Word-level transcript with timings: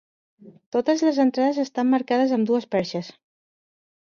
Totes 0.75 1.03
les 1.07 1.19
entrades 1.25 1.59
estan 1.65 1.91
marcades 1.91 2.33
amb 2.39 2.51
dues 2.53 2.67
perxes. 2.77 3.11